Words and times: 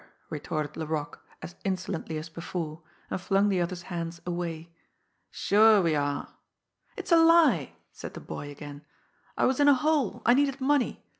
retorted 0.31 0.75
Laroque, 0.77 1.23
as 1.43 1.53
insolently 1.63 2.17
as 2.17 2.27
before 2.27 2.81
and 3.11 3.21
flung 3.21 3.49
the 3.49 3.61
other's 3.61 3.83
hands 3.83 4.19
away. 4.25 4.73
"Sure, 5.29 5.79
we 5.79 5.93
are!" 5.93 6.37
"It's 6.97 7.11
a 7.11 7.17
lie!" 7.17 7.73
said 7.91 8.15
the 8.15 8.19
boy 8.19 8.49
again. 8.49 8.83
"I 9.37 9.45
was 9.45 9.59
in 9.59 9.67
a 9.67 9.75
hole. 9.75 10.23
I 10.25 10.33
needed 10.33 10.59
money. 10.59 11.05